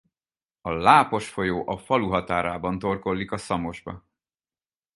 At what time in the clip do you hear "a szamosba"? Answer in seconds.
3.31-4.05